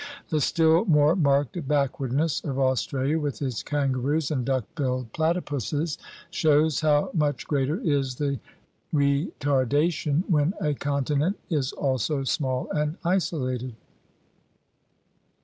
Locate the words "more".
0.85-1.15